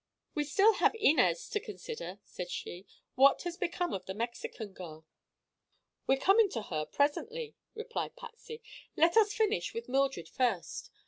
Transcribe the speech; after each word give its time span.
"We 0.33 0.41
have 0.45 0.49
still 0.49 0.73
Inez 0.95 1.47
to 1.49 1.59
consider," 1.59 2.19
said 2.23 2.49
she. 2.49 2.87
"What 3.13 3.43
has 3.43 3.55
become 3.55 3.93
of 3.93 4.07
the 4.07 4.15
Mexican 4.15 4.73
girl?" 4.73 5.05
"We 6.07 6.15
are 6.15 6.19
coming 6.19 6.49
to 6.57 6.63
her 6.63 6.87
presently," 6.87 7.53
replied 7.75 8.15
Patsy. 8.15 8.63
"Let 8.97 9.15
us 9.15 9.31
finish 9.31 9.75
with 9.75 9.87
Mildred 9.87 10.27
first. 10.27 10.89